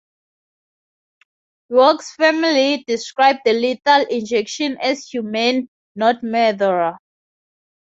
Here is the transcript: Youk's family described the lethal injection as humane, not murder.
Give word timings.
Youk's 1.71 2.11
family 2.15 2.83
described 2.87 3.41
the 3.45 3.53
lethal 3.53 4.03
injection 4.09 4.75
as 4.81 5.05
humane, 5.07 5.69
not 5.95 6.23
murder. 6.23 6.93